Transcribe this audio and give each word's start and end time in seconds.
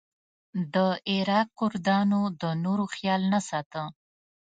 د 0.73 0.75
عراق 1.09 1.47
کردانو 1.59 2.21
د 2.41 2.43
نورو 2.63 2.85
خیال 2.95 3.21
نه 3.33 3.39
ساته. 3.49 3.83